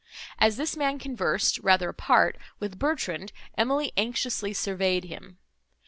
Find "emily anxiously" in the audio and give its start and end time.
3.55-4.51